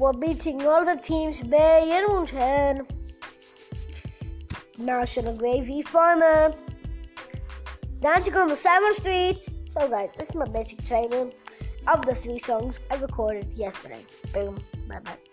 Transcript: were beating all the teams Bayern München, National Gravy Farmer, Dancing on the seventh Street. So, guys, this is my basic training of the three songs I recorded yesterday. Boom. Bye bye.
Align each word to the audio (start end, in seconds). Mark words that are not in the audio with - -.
were 0.00 0.14
beating 0.14 0.66
all 0.66 0.82
the 0.82 0.96
teams 0.96 1.42
Bayern 1.42 2.08
München, 2.08 2.88
National 4.78 5.36
Gravy 5.36 5.82
Farmer, 5.82 6.54
Dancing 8.00 8.34
on 8.34 8.48
the 8.48 8.56
seventh 8.56 8.96
Street. 8.96 9.46
So, 9.68 9.86
guys, 9.88 10.08
this 10.16 10.30
is 10.30 10.34
my 10.34 10.46
basic 10.48 10.84
training 10.86 11.34
of 11.86 12.06
the 12.06 12.14
three 12.14 12.38
songs 12.38 12.80
I 12.90 12.96
recorded 12.96 13.52
yesterday. 13.54 14.04
Boom. 14.32 14.58
Bye 14.88 15.00
bye. 15.00 15.29